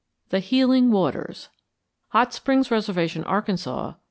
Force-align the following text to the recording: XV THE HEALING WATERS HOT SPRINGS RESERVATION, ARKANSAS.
XV 0.01 0.29
THE 0.31 0.39
HEALING 0.39 0.89
WATERS 0.89 1.49
HOT 2.09 2.33
SPRINGS 2.33 2.71
RESERVATION, 2.71 3.23
ARKANSAS. 3.25 3.93